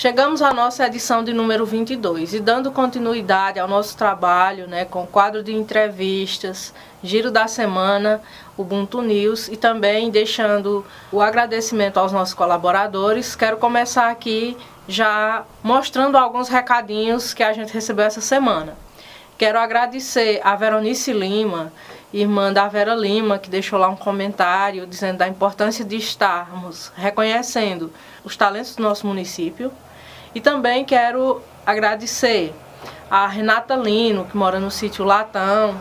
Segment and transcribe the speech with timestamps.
[0.00, 5.06] Chegamos à nossa edição de número 22 e dando continuidade ao nosso trabalho né, com
[5.06, 6.72] quadro de entrevistas,
[7.04, 8.22] giro da semana,
[8.56, 14.56] Ubuntu News e também deixando o agradecimento aos nossos colaboradores, quero começar aqui
[14.88, 18.78] já mostrando alguns recadinhos que a gente recebeu essa semana.
[19.36, 21.70] Quero agradecer a Veronice Lima,
[22.10, 27.92] irmã da Vera Lima, que deixou lá um comentário dizendo da importância de estarmos reconhecendo
[28.24, 29.70] os talentos do nosso município.
[30.34, 32.54] E também quero agradecer
[33.10, 35.74] a Renata Lino, que mora no sítio Latão,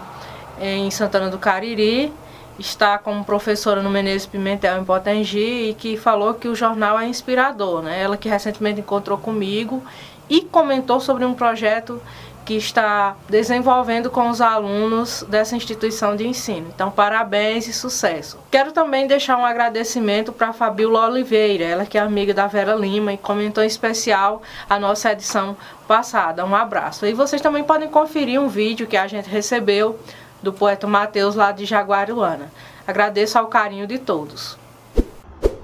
[0.59, 2.12] em Santana do Cariri,
[2.57, 7.07] está como professora no Menezes Pimentel em Potengi e que falou que o jornal é
[7.07, 7.81] inspirador.
[7.84, 8.02] Né?
[8.02, 9.84] Ela que recentemente encontrou comigo
[10.27, 12.02] e comentou sobre um projeto
[12.49, 16.66] que está desenvolvendo com os alunos dessa instituição de ensino.
[16.73, 18.40] Então, parabéns e sucesso.
[18.49, 23.13] Quero também deixar um agradecimento para Fabiola Oliveira, ela que é amiga da Vera Lima
[23.13, 25.55] e comentou em especial a nossa edição
[25.87, 26.43] passada.
[26.43, 27.05] Um abraço.
[27.05, 29.99] E vocês também podem conferir um vídeo que a gente recebeu
[30.41, 32.52] do poeta Mateus lá de Jaguaruana.
[32.87, 34.57] Agradeço ao carinho de todos.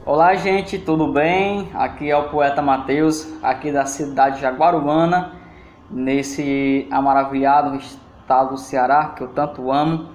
[0.06, 1.68] Olá, gente, tudo bem?
[1.74, 5.45] Aqui é o poeta Mateus, aqui da cidade de Jaguaruana
[5.90, 10.10] nesse amaravilhado estado do Ceará que eu tanto amo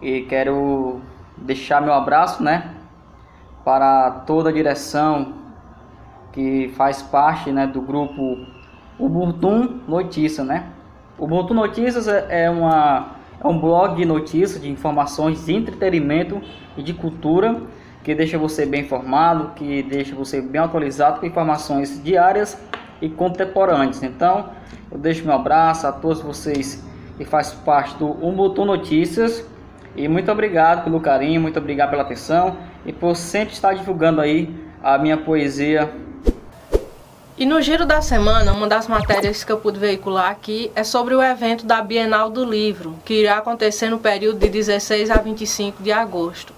[0.00, 1.00] e quero
[1.36, 2.74] deixar meu abraço, né,
[3.64, 5.34] para toda a direção
[6.32, 8.46] que faz parte, né, do grupo
[8.98, 10.70] Ubuntu Notícias, né?
[11.18, 16.40] Ubuntu Notícias é, é uma é um blog de notícias, de informações, de entretenimento
[16.76, 17.60] e de cultura
[18.04, 22.56] que deixa você bem informado, que deixa você bem atualizado com informações diárias
[23.02, 24.02] e contemporâneas.
[24.02, 24.50] Então,
[24.90, 26.82] eu deixo meu abraço a todos vocês
[27.18, 29.44] que fazem parte do Ubuntu Notícias.
[29.94, 34.48] E muito obrigado pelo carinho, muito obrigado pela atenção e por sempre estar divulgando aí
[34.82, 35.92] a minha poesia.
[37.36, 41.14] E no giro da semana, uma das matérias que eu pude veicular aqui é sobre
[41.14, 45.82] o evento da Bienal do Livro, que irá acontecer no período de 16 a 25
[45.82, 46.51] de agosto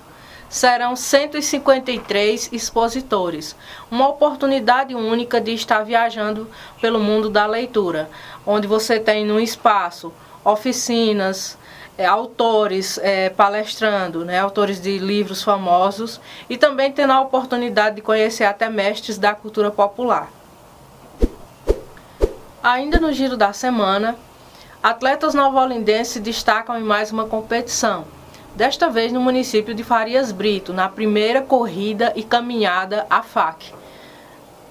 [0.54, 3.56] serão 153 expositores,
[3.90, 6.48] uma oportunidade única de estar viajando
[6.80, 8.08] pelo mundo da leitura,
[8.46, 10.12] onde você tem no espaço
[10.44, 11.58] oficinas,
[11.98, 18.02] é, autores é, palestrando, né, autores de livros famosos e também tendo a oportunidade de
[18.02, 20.30] conhecer até mestres da cultura popular.
[22.62, 24.16] Ainda no giro da semana,
[24.80, 28.13] atletas novolindenses se destacam em mais uma competição,
[28.54, 33.72] desta vez no município de Farias Brito, na primeira corrida e caminhada à FAC.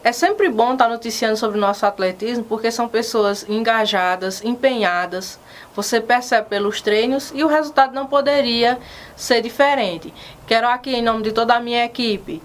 [0.03, 5.39] É sempre bom estar noticiando sobre o nosso atletismo porque são pessoas engajadas, empenhadas.
[5.73, 8.79] Você percebe pelos treinos e o resultado não poderia
[9.15, 10.13] ser diferente.
[10.45, 12.43] Quero aqui, em nome de toda a minha equipe,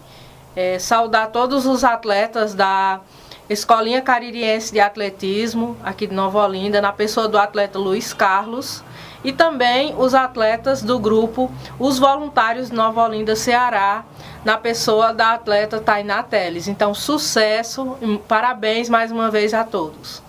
[0.54, 3.00] é, saudar todos os atletas da
[3.48, 8.84] Escolinha Caririense de Atletismo, aqui de Nova Olinda, na pessoa do atleta Luiz Carlos
[9.25, 14.04] e também os atletas do grupo Os Voluntários Nova Olinda, Ceará,
[14.44, 16.69] na pessoa da atleta Tainá Teles.
[16.69, 17.97] Então, sucesso
[18.28, 20.22] parabéns mais uma vez a todos.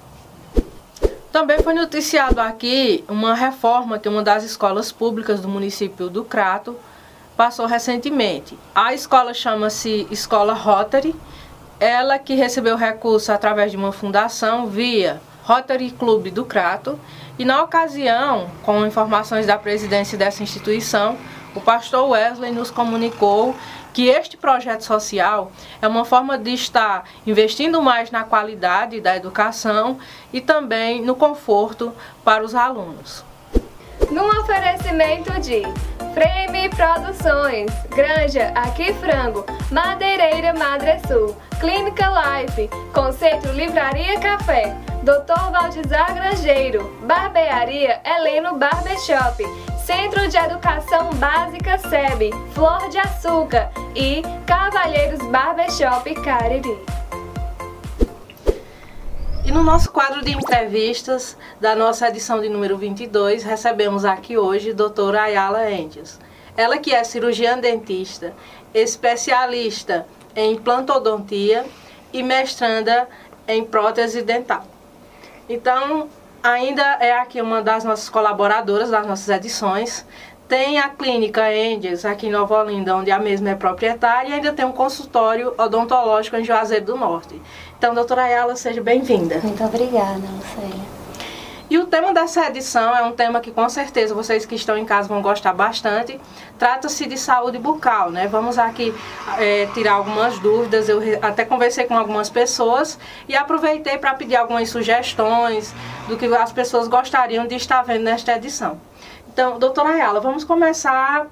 [1.29, 6.75] Também foi noticiado aqui uma reforma que uma das escolas públicas do município do Crato
[7.35, 8.57] passou recentemente.
[8.73, 11.15] A escola chama-se Escola Rotary,
[11.79, 16.99] ela que recebeu recurso através de uma fundação via Rotary Clube do Crato
[17.37, 21.17] e na ocasião, com informações da presidência dessa instituição,
[21.55, 23.55] o pastor Wesley nos comunicou
[23.93, 25.51] que este projeto social
[25.81, 29.97] é uma forma de estar investindo mais na qualidade da educação
[30.33, 33.28] e também no conforto para os alunos.
[34.11, 35.61] Num oferecimento de
[36.13, 45.51] Frame Produções, Granja Aqui Frango, Madeireira Madre Sul, Clínica Life, Conceito Livraria Café, Dr.
[45.51, 49.43] Valdizar Grangeiro, Barbearia Heleno Barbershop,
[49.85, 56.98] Centro de Educação Básica SEB, Flor de Açúcar e Cavalheiros Barbershop Cariri.
[59.49, 64.69] E no nosso quadro de entrevistas da nossa edição de número 22, recebemos aqui hoje
[64.69, 66.19] a doutora Ayala Endias.
[66.55, 68.31] Ela que é cirurgiã dentista,
[68.75, 70.05] especialista
[70.35, 71.65] em implantodontia
[72.13, 73.09] e mestranda
[73.47, 74.63] em prótese dental.
[75.49, 76.07] Então,
[76.43, 80.05] ainda é aqui uma das nossas colaboradoras das nossas edições.
[80.49, 84.51] Tem a clínica Endes aqui em Nova Olinda, onde a mesma é proprietária, e ainda
[84.51, 87.39] tem um consultório odontológico em Juazeiro do Norte.
[87.77, 89.39] Então, doutora Ayala, seja bem-vinda.
[89.43, 90.99] Muito obrigada, Lucélia.
[91.69, 94.85] E o tema dessa edição é um tema que com certeza vocês que estão em
[94.85, 96.19] casa vão gostar bastante.
[96.57, 98.27] Trata-se de saúde bucal, né?
[98.27, 98.91] Vamos aqui
[99.37, 100.89] é, tirar algumas dúvidas.
[100.89, 102.97] Eu até conversei com algumas pessoas
[103.27, 105.75] e aproveitei para pedir algumas sugestões
[106.07, 108.88] do que as pessoas gostariam de estar vendo nesta edição.
[109.31, 111.27] Então, doutora Ayala, vamos começar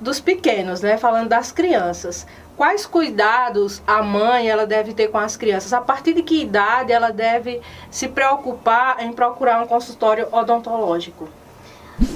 [0.00, 0.96] dos pequenos, né?
[0.96, 2.26] Falando das crianças
[2.56, 5.72] quais cuidados a mãe ela deve ter com as crianças?
[5.72, 7.60] A partir de que idade ela deve
[7.90, 11.28] se preocupar em procurar um consultório odontológico?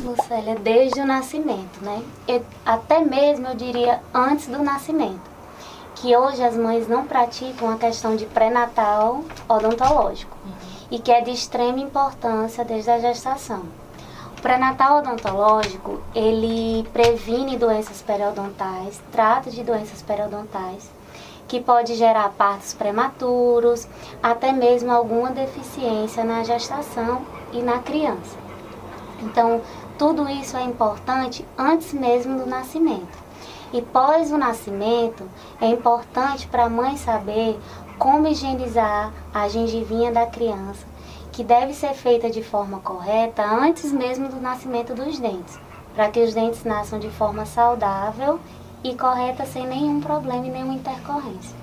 [0.04, 2.02] Lucélia, desde o nascimento, né?
[2.26, 5.36] Eu, até mesmo eu diria antes do nascimento.
[5.96, 10.36] Que hoje as mães não praticam a questão de pré-natal odontológico.
[10.44, 10.52] Uhum.
[10.90, 13.64] E que é de extrema importância desde a gestação.
[14.38, 20.90] O pré-natal odontológico, ele previne doenças periodontais, trata de doenças periodontais,
[21.48, 23.88] que pode gerar partos prematuros,
[24.22, 27.22] até mesmo alguma deficiência na gestação
[27.52, 28.36] e na criança.
[29.22, 29.62] Então,
[29.98, 33.26] tudo isso é importante antes mesmo do nascimento.
[33.72, 35.28] E pós o nascimento,
[35.60, 37.58] é importante para a mãe saber
[37.98, 40.86] como higienizar a gengivinha da criança,
[41.36, 45.60] que deve ser feita de forma correta antes mesmo do nascimento dos dentes,
[45.94, 48.40] para que os dentes nasçam de forma saudável
[48.82, 51.54] e correta sem nenhum problema e nenhuma intercorrência.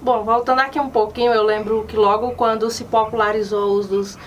[0.00, 4.18] Bom, voltando aqui um pouquinho, eu lembro que logo quando se popularizou o uso dos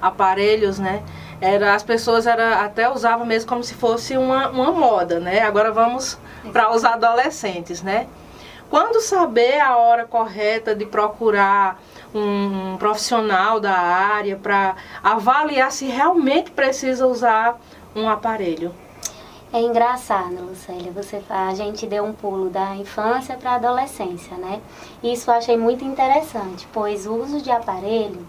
[0.00, 1.02] aparelhos, né,
[1.40, 5.40] era, as pessoas era, até usavam mesmo como se fosse uma, uma moda, né?
[5.40, 6.16] Agora vamos
[6.52, 8.06] para os adolescentes, né?
[8.68, 11.80] Quando saber a hora correta de procurar
[12.14, 17.58] um profissional da área para avaliar se realmente precisa usar
[17.94, 18.74] um aparelho.
[19.52, 24.60] É engraçado, Lucélia, você a gente deu um pulo da infância para a adolescência, né?
[25.02, 28.24] Isso eu achei muito interessante, pois o uso de aparelho,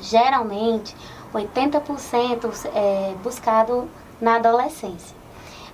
[0.00, 0.94] geralmente,
[1.34, 3.88] 80% é buscado
[4.20, 5.16] na adolescência,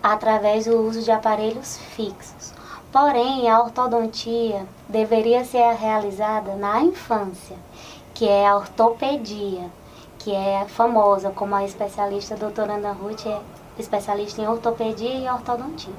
[0.03, 2.55] através do uso de aparelhos fixos.
[2.93, 7.57] Porém, a ortodontia deveria ser realizada na infância,
[8.13, 9.71] que é a ortopedia,
[10.19, 13.41] que é famosa como a especialista doutora Ana Ruth é
[13.79, 15.95] especialista em ortopedia e ortodontia.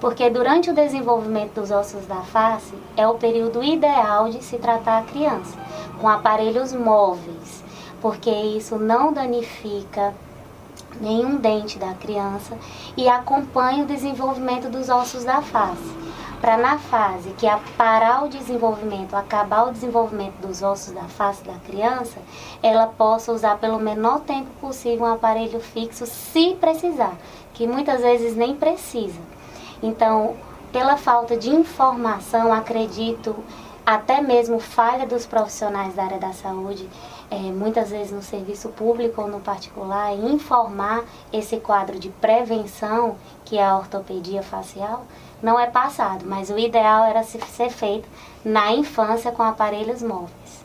[0.00, 4.98] Porque durante o desenvolvimento dos ossos da face é o período ideal de se tratar
[4.98, 5.56] a criança,
[6.00, 7.62] com aparelhos móveis,
[8.00, 10.12] porque isso não danifica
[11.00, 12.58] nenhum dente da criança
[12.96, 16.02] e acompanha o desenvolvimento dos ossos da face
[16.42, 21.44] para na fase que é parar o desenvolvimento, acabar o desenvolvimento dos ossos da face
[21.44, 22.18] da criança,
[22.60, 27.16] ela possa usar pelo menor tempo possível um aparelho fixo, se precisar,
[27.54, 29.20] que muitas vezes nem precisa.
[29.80, 30.34] Então,
[30.72, 33.36] pela falta de informação, acredito,
[33.86, 36.88] até mesmo falha dos profissionais da área da saúde,
[37.30, 43.58] é, muitas vezes no serviço público ou no particular, informar esse quadro de prevenção, que
[43.58, 45.04] é a ortopedia facial,
[45.42, 48.08] não é passado, mas o ideal era ser feito
[48.44, 50.64] na infância com aparelhos móveis.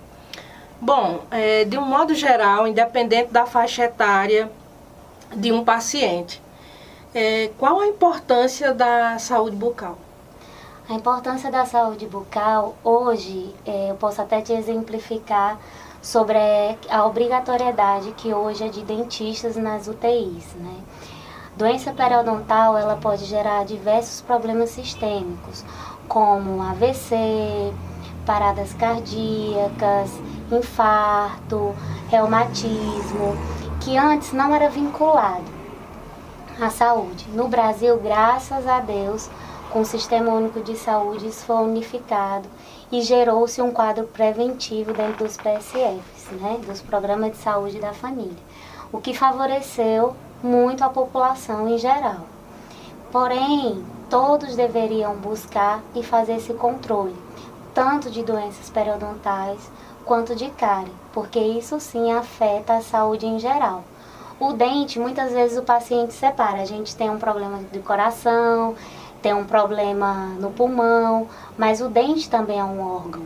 [0.79, 4.51] Bom, é, de um modo geral, independente da faixa etária
[5.35, 6.41] de um paciente,
[7.15, 9.97] é, qual a importância da saúde bucal?
[10.87, 15.59] A importância da saúde bucal, hoje, é, eu posso até te exemplificar
[16.01, 16.37] sobre
[16.89, 20.75] a obrigatoriedade que hoje é de dentistas nas UTIs, né?
[21.57, 25.65] Doença periodontal ela pode gerar diversos problemas sistêmicos,
[26.07, 27.73] como AVC,
[28.27, 30.11] paradas cardíacas,
[30.51, 31.73] infarto,
[32.09, 33.35] reumatismo,
[33.81, 35.45] que antes não era vinculado
[36.61, 37.25] à saúde.
[37.33, 39.27] No Brasil, graças a Deus,
[39.71, 42.47] com o Sistema Único de Saúde, isso foi unificado
[42.91, 48.37] e gerou-se um quadro preventivo dentro dos PSFs, né, dos Programas de Saúde da Família,
[48.91, 52.21] o que favoreceu muito a população em geral.
[53.11, 57.15] Porém, todos deveriam buscar e fazer esse controle,
[57.73, 59.59] tanto de doenças periodontais
[60.05, 63.83] quanto de cárie, porque isso sim afeta a saúde em geral.
[64.39, 66.61] O dente, muitas vezes o paciente separa.
[66.61, 68.75] A gente tem um problema de coração,
[69.21, 71.27] tem um problema no pulmão,
[71.57, 73.23] mas o dente também é um órgão.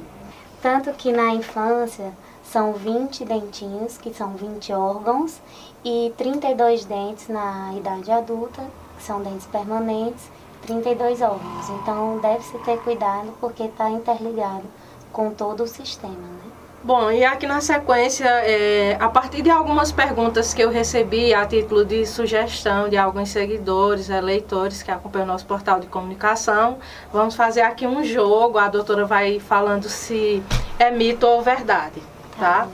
[0.62, 2.14] Tanto que na infância
[2.52, 5.40] são 20 dentinhos, que são 20 órgãos,
[5.86, 8.62] e 32 dentes na idade adulta,
[8.98, 10.30] que são dentes permanentes,
[10.64, 11.70] 32 órgãos.
[11.70, 14.66] Então deve-se ter cuidado porque está interligado
[15.14, 16.12] com todo o sistema.
[16.12, 16.52] Né?
[16.84, 21.46] Bom, e aqui na sequência, é, a partir de algumas perguntas que eu recebi a
[21.46, 26.80] título de sugestão de alguns seguidores, eleitores que acompanham o nosso portal de comunicação,
[27.14, 28.58] vamos fazer aqui um jogo.
[28.58, 30.44] A doutora vai falando se
[30.78, 32.02] é mito ou verdade,
[32.42, 32.68] tá?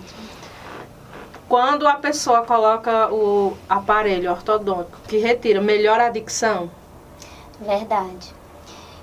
[1.50, 6.69] quando a pessoa coloca o aparelho ortodôntico que retira, melhora a dicção?
[7.59, 8.33] Verdade.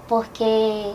[0.06, 0.94] Porque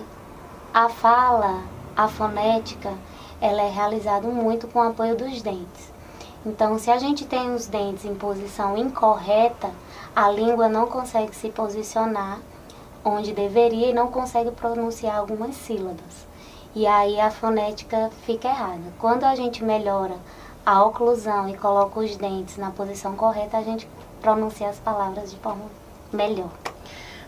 [0.73, 1.63] a fala,
[1.95, 2.93] a fonética,
[3.41, 5.91] ela é realizada muito com o apoio dos dentes.
[6.45, 9.69] Então, se a gente tem os dentes em posição incorreta,
[10.15, 12.39] a língua não consegue se posicionar
[13.03, 16.27] onde deveria e não consegue pronunciar algumas sílabas.
[16.75, 18.93] E aí a fonética fica errada.
[18.99, 20.15] Quando a gente melhora
[20.65, 23.89] a oclusão e coloca os dentes na posição correta, a gente
[24.21, 25.65] pronuncia as palavras de forma
[26.13, 26.49] melhor.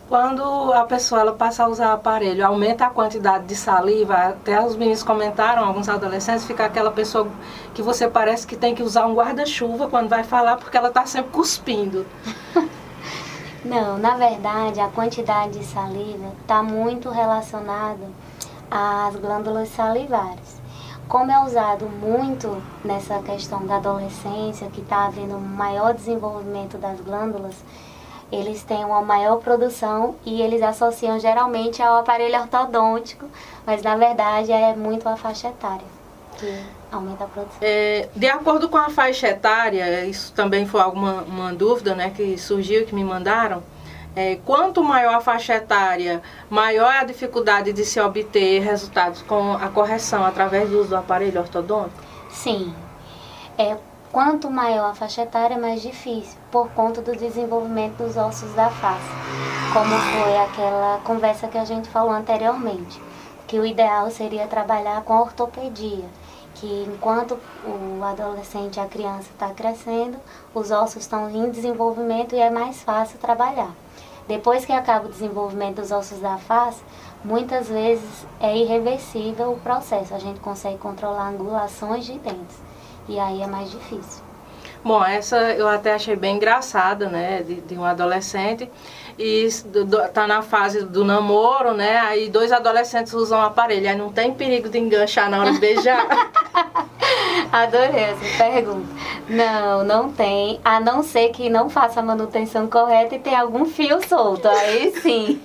[0.08, 0.44] Quando
[0.74, 5.02] a pessoa ela passa a usar aparelho, aumenta a quantidade de saliva, até os meninos
[5.04, 7.28] comentaram, alguns adolescentes, fica aquela pessoa
[7.74, 11.06] que você parece que tem que usar um guarda-chuva quando vai falar, porque ela está
[11.06, 12.06] sempre cuspindo.
[13.64, 18.06] Não, na verdade, a quantidade de saliva está muito relacionada
[18.72, 20.62] às glândulas salivares.
[21.08, 27.02] Como é usado muito nessa questão da adolescência, que está havendo um maior desenvolvimento das
[27.02, 27.56] glândulas,
[28.32, 33.28] eles têm uma maior produção e eles associam geralmente ao aparelho ortodôntico,
[33.66, 36.02] mas na verdade é muito a faixa etária
[36.42, 37.60] que aumenta a produção.
[37.62, 42.38] É, de acordo com a faixa etária, isso também foi alguma uma dúvida né, que
[42.38, 43.62] surgiu, que me mandaram,
[44.16, 49.54] é, quanto maior a faixa etária, maior é a dificuldade de se obter resultados com
[49.54, 52.02] a correção através do uso do aparelho ortodôntico?
[52.30, 52.74] Sim.
[53.58, 53.78] É,
[54.12, 59.10] Quanto maior a faixa etária, mais difícil, por conta do desenvolvimento dos ossos da face.
[59.72, 63.02] Como foi aquela conversa que a gente falou anteriormente,
[63.48, 66.04] que o ideal seria trabalhar com ortopedia,
[66.56, 70.18] que enquanto o adolescente, a criança está crescendo,
[70.54, 73.72] os ossos estão em desenvolvimento e é mais fácil trabalhar.
[74.32, 76.82] Depois que acaba o desenvolvimento dos ossos da face,
[77.22, 80.16] muitas vezes é irreversível o processo.
[80.16, 82.56] A gente consegue controlar angulações de dentes
[83.10, 84.24] e aí é mais difícil.
[84.86, 88.72] Bom, essa eu até achei bem engraçada, né, de, de um adolescente
[89.20, 89.50] e
[90.14, 94.70] tá na fase do namoro, né, aí dois adolescentes usam aparelho, aí não tem perigo
[94.70, 96.08] de enganchar na hora de beijar?
[97.52, 98.88] Adorei essa pergunta.
[99.30, 103.66] Não, não tem, a não ser que não faça a manutenção correta e tenha algum
[103.66, 105.42] fio solto, aí sim.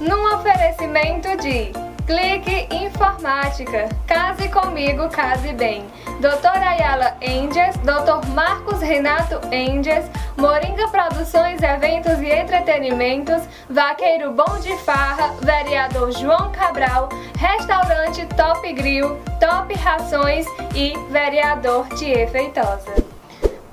[0.00, 3.88] Num oferecimento de Clique Informática.
[4.06, 5.86] Case comigo, case bem.
[6.20, 10.04] Doutor Ayala Enges, Doutor Marcos Renato Enges,
[10.36, 17.08] Moringa Produções, Eventos e Entretenimentos, Vaqueiro Bom de Farra, Vereador João Cabral,
[17.38, 23.13] Restaurante Top Grill, Top Rações e Vereador Tie Feitosa.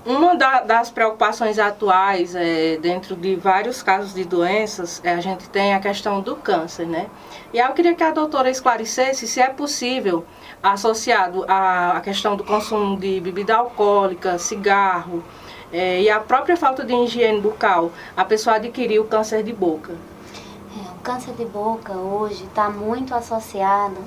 [0.03, 5.48] Uma da, das preocupações atuais, é, dentro de vários casos de doenças, é, a gente
[5.48, 7.08] tem a questão do câncer, né?
[7.53, 10.25] E aí eu queria que a doutora esclarecesse se é possível,
[10.63, 15.24] associado à, à questão do consumo de bebida alcoólica, cigarro
[15.72, 19.93] é, e a própria falta de higiene bucal, a pessoa adquirir o câncer de boca.
[19.93, 23.98] É, o câncer de boca hoje está muito associado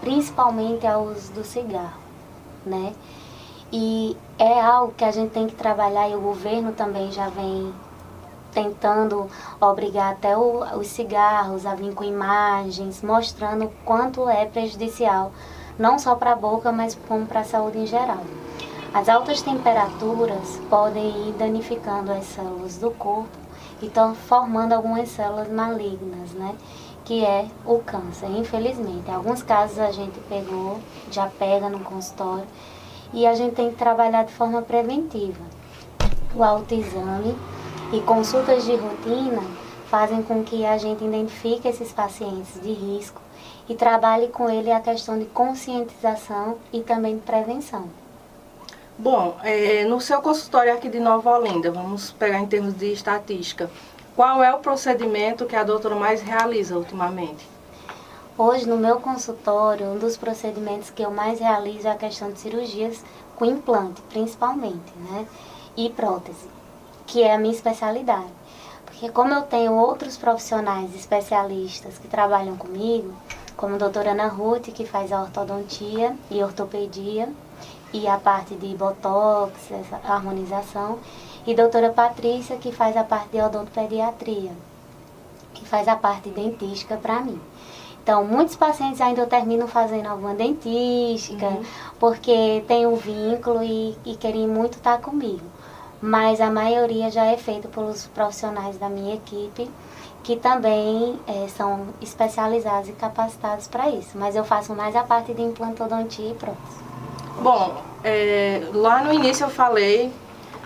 [0.00, 2.00] principalmente ao uso do cigarro,
[2.66, 2.92] né?
[3.70, 7.72] E é algo que a gente tem que trabalhar e o governo também já vem
[8.50, 9.28] tentando
[9.60, 15.32] obrigar até o, os cigarros a vir com imagens, mostrando quanto é prejudicial,
[15.78, 18.22] não só para a boca, mas como para a saúde em geral.
[18.94, 23.28] As altas temperaturas podem ir danificando as células do corpo
[23.82, 26.56] e estão formando algumas células malignas, né?
[27.04, 29.10] Que é o câncer, infelizmente.
[29.10, 30.78] Em alguns casos a gente pegou,
[31.10, 32.46] já pega no consultório
[33.12, 35.44] e a gente tem que trabalhar de forma preventiva.
[36.34, 37.36] O autoexame
[37.92, 39.42] e consultas de rotina
[39.88, 43.20] fazem com que a gente identifique esses pacientes de risco
[43.68, 47.88] e trabalhe com ele a questão de conscientização e também de prevenção.
[48.98, 53.70] Bom, é, no seu consultório aqui de Nova Olinda, vamos pegar em termos de estatística,
[54.16, 57.46] qual é o procedimento que a doutora mais realiza ultimamente?
[58.40, 62.38] Hoje, no meu consultório, um dos procedimentos que eu mais realizo é a questão de
[62.38, 63.02] cirurgias
[63.34, 65.26] com implante, principalmente, né?
[65.76, 66.46] E prótese,
[67.04, 68.30] que é a minha especialidade.
[68.86, 73.12] Porque como eu tenho outros profissionais especialistas que trabalham comigo,
[73.56, 77.28] como a doutora Ana Ruth, que faz a ortodontia e ortopedia,
[77.92, 79.52] e a parte de botox,
[80.04, 81.00] harmonização,
[81.44, 84.52] e doutora Patrícia, que faz a parte de odontopediatria,
[85.54, 87.40] que faz a parte dentística para mim.
[88.08, 91.62] Então, muitos pacientes ainda terminam fazendo alguma dentística, uhum.
[92.00, 95.42] porque tem um vínculo e, e querem muito estar comigo.
[96.00, 99.70] Mas a maioria já é feita pelos profissionais da minha equipe,
[100.22, 104.16] que também é, são especializados e capacitados para isso.
[104.16, 106.78] Mas eu faço mais a parte de implantodontia e prótese.
[107.42, 110.10] Bom, é, lá no início eu falei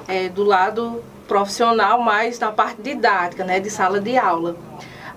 [0.06, 4.54] é, do lado profissional, mas na parte didática, né, de sala de aula.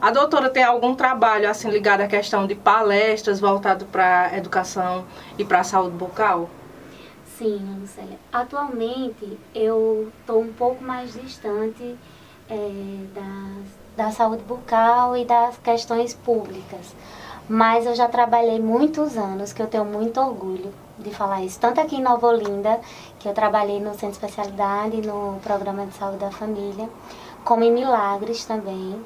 [0.02, 5.06] A doutora tem algum trabalho assim ligado à questão de palestras voltado para educação
[5.38, 6.50] e para a saúde bucal?
[7.38, 8.18] Sim, Lucélia.
[8.32, 11.96] Atualmente eu estou um pouco mais distante
[12.50, 16.96] é, da, da saúde bucal e das questões públicas.
[17.48, 21.60] Mas eu já trabalhei muitos anos, que eu tenho muito orgulho de falar isso.
[21.60, 22.80] Tanto aqui em Nova Olinda,
[23.20, 26.90] que eu trabalhei no Centro de Especialidade, no Programa de Saúde da Família,
[27.44, 29.00] como em Milagres também.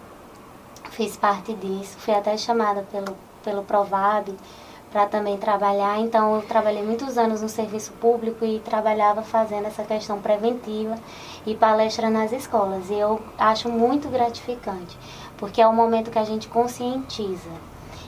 [0.91, 4.35] Fiz parte disso, fui até chamada pelo, pelo Provab
[4.91, 5.99] para também trabalhar.
[5.99, 10.95] Então, eu trabalhei muitos anos no serviço público e trabalhava fazendo essa questão preventiva
[11.45, 12.89] e palestra nas escolas.
[12.89, 14.97] E eu acho muito gratificante,
[15.37, 17.49] porque é o momento que a gente conscientiza.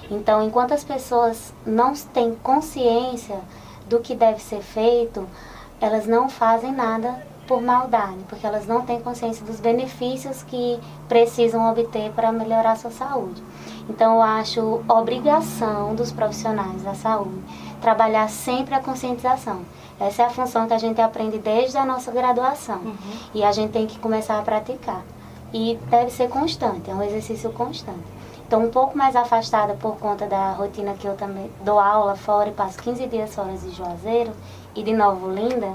[0.10, 3.40] Então, enquanto as pessoas não têm consciência
[3.88, 5.28] do que deve ser feito,
[5.80, 10.79] elas não fazem nada por maldade, porque elas não têm consciência dos benefícios que
[11.10, 13.43] precisam obter para melhorar a sua saúde.
[13.89, 17.43] Então, eu acho obrigação dos profissionais da saúde
[17.81, 19.63] trabalhar sempre a conscientização.
[20.00, 22.77] Essa é a função que a gente aprende desde a nossa graduação.
[22.77, 22.96] Uhum.
[23.34, 25.03] E a gente tem que começar a praticar.
[25.53, 28.00] E deve ser constante, é um exercício constante.
[28.48, 32.48] Então, um pouco mais afastada por conta da rotina que eu também dou aula fora
[32.48, 34.31] e passo 15 dias fora de Juazeiro
[34.74, 35.74] e de Nova Olinda,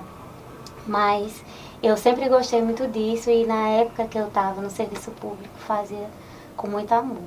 [0.86, 1.42] mas
[1.82, 6.08] eu sempre gostei muito disso e na época que eu estava no serviço público fazia
[6.56, 7.22] com muito amor.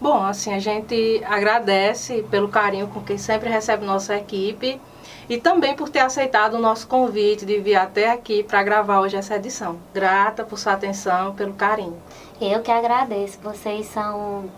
[0.00, 4.80] Bom, assim, a gente agradece pelo carinho com que sempre recebe nossa equipe
[5.28, 9.16] e também por ter aceitado o nosso convite de vir até aqui para gravar hoje
[9.16, 9.78] essa edição.
[9.92, 11.96] Grata por sua atenção, pelo carinho.
[12.40, 13.38] Eu que agradeço.
[13.42, 14.50] Vocês são,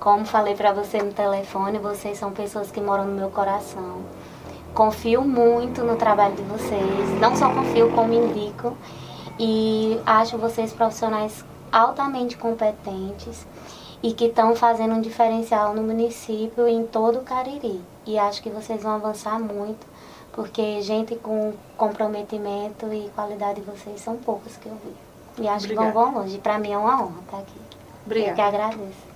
[0.00, 4.02] como falei para você no telefone, vocês são pessoas que moram no meu coração.
[4.78, 7.20] Confio muito no trabalho de vocês.
[7.20, 8.78] Não só confio, como indico.
[9.36, 13.44] E acho vocês profissionais altamente competentes
[14.00, 17.80] e que estão fazendo um diferencial no município e em todo o Cariri.
[18.06, 19.84] E acho que vocês vão avançar muito,
[20.30, 25.42] porque gente com comprometimento e qualidade de vocês são poucos que eu vi.
[25.42, 25.88] E acho Obrigada.
[25.88, 26.38] que vão, vão longe.
[26.38, 27.60] Para mim é uma honra estar aqui.
[28.06, 28.30] Obrigada.
[28.30, 29.07] Eu que agradeço.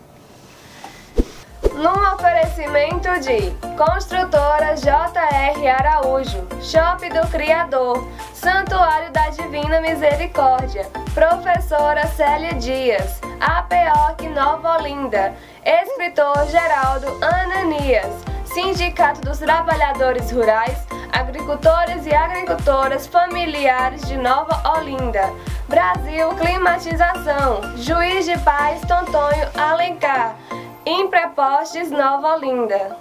[1.70, 12.54] Num oferecimento de Construtora JR Araújo, Shop do Criador, Santuário da Divina Misericórdia, Professora Célia
[12.54, 18.12] Dias, APOC Nova Olinda, Escritor Geraldo Ananias,
[18.44, 25.32] Sindicato dos Trabalhadores Rurais, Agricultores e Agricultoras Familiares de Nova Olinda,
[25.68, 30.36] Brasil Climatização, Juiz de Paz Tontonho Alencar,
[30.84, 32.96] Imprepostes Nova Olinda.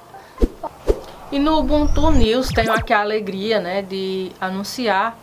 [1.32, 5.18] E no Ubuntu News tenho aqui a alegria né, de anunciar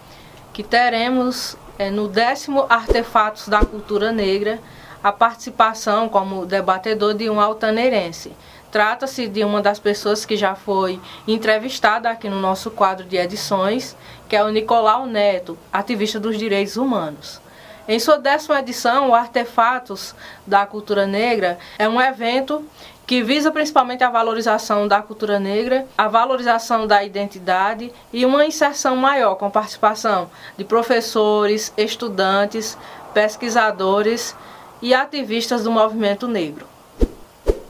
[0.52, 4.58] que teremos é, no décimo Artefatos da Cultura Negra
[5.04, 8.32] a participação como debatedor de um altaneirense.
[8.72, 13.96] Trata-se de uma das pessoas que já foi entrevistada aqui no nosso quadro de edições,
[14.28, 17.40] que é o Nicolau Neto, ativista dos direitos humanos.
[17.88, 20.14] Em sua décima edição, o Artefatos
[20.46, 22.62] da Cultura Negra é um evento
[23.06, 28.94] que visa principalmente a valorização da cultura negra, a valorização da identidade e uma inserção
[28.94, 32.76] maior com participação de professores, estudantes,
[33.14, 34.36] pesquisadores
[34.82, 36.66] e ativistas do movimento negro.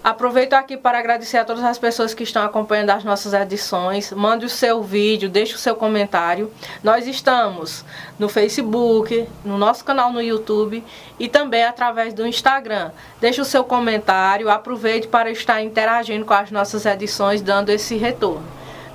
[0.08, 4.10] Aproveito aqui para agradecer a todas as pessoas que estão acompanhando as nossas edições.
[4.10, 6.50] Mande o seu vídeo, deixe o seu comentário.
[6.82, 7.84] Nós estamos
[8.18, 10.82] no Facebook, no nosso canal no YouTube
[11.18, 12.90] e também através do Instagram.
[13.20, 18.48] Deixe o seu comentário, aproveite para estar interagindo com as nossas edições, dando esse retorno.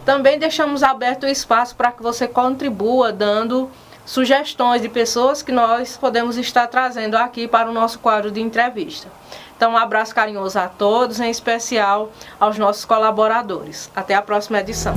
[0.04, 3.70] Também deixamos aberto o espaço para que você contribua dando
[4.04, 9.08] sugestões de pessoas que nós podemos estar trazendo aqui para o nosso quadro de entrevista.
[9.56, 13.90] Então, um abraço carinhoso a todos, em especial aos nossos colaboradores.
[13.96, 14.96] Até a próxima edição.